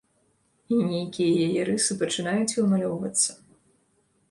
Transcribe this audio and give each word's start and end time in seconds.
І 0.75 0.79
нейкія 0.91 1.35
яе 1.49 1.61
рысы 1.69 1.99
пачынаюць 2.01 2.55
вымалёўвацца. 2.63 3.31